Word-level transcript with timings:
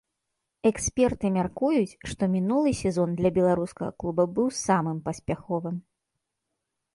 Эксперты 0.69 1.29
мяркуюць, 1.35 1.97
што 2.13 2.29
мінулы 2.35 2.71
сезон 2.79 3.09
для 3.19 3.29
беларускага 3.37 3.91
клуба 4.05 4.23
быў 4.39 4.47
самым 4.65 4.97
паспяховым. 5.11 5.77